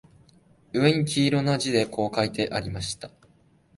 [0.73, 3.11] 上に黄色な字でこう書いてありました